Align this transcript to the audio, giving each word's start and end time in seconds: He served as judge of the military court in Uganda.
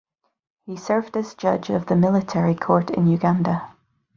He 0.65 0.77
served 0.77 1.15
as 1.15 1.35
judge 1.35 1.69
of 1.69 1.85
the 1.85 1.95
military 1.95 2.55
court 2.55 2.89
in 2.89 3.05
Uganda. 3.05 3.75